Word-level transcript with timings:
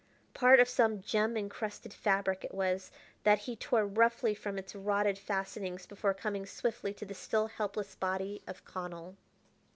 Part 0.33 0.59
of 0.59 0.67
some 0.67 1.03
gem 1.03 1.35
incrusted 1.37 1.93
fabric, 1.93 2.43
it 2.43 2.55
was, 2.55 2.91
that 3.21 3.37
he 3.37 3.55
tore 3.55 3.85
roughly 3.85 4.33
from 4.33 4.57
its 4.57 4.73
rotted 4.73 5.19
fastenings 5.19 5.85
before 5.85 6.15
coming 6.15 6.47
swiftly 6.47 6.91
to 6.95 7.05
the 7.05 7.13
still 7.13 7.45
helpless 7.45 7.93
body 7.93 8.41
of 8.47 8.65
Connell. 8.65 9.15